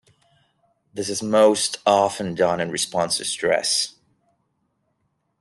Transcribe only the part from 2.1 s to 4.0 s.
done in response to stress.